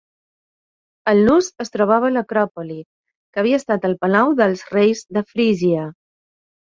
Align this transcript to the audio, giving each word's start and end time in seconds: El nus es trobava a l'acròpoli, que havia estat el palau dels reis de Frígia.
El 1.11 1.19
nus 1.27 1.49
es 1.65 1.69
trobava 1.75 2.09
a 2.09 2.15
l'acròpoli, 2.15 2.79
que 3.35 3.43
havia 3.43 3.61
estat 3.63 3.87
el 3.91 3.95
palau 4.07 4.35
dels 4.41 4.65
reis 4.77 5.05
de 5.19 5.25
Frígia. 5.35 5.85